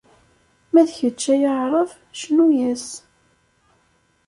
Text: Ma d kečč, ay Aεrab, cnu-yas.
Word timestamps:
Ma 0.71 0.81
d 0.87 0.89
kečč, 0.97 1.21
ay 1.33 1.43
Aεrab, 1.51 1.89
cnu-yas. 2.19 2.87